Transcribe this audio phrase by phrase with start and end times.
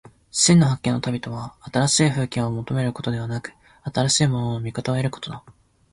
[0.31, 3.53] 真の発見の旅とは、新しい風景を求めることでなく、
[3.83, 5.43] 新しいものの見方を得ることだ。